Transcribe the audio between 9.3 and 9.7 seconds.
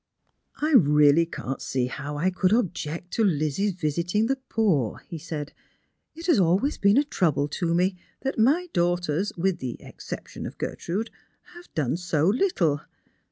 with